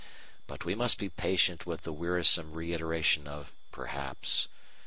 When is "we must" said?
0.65-0.97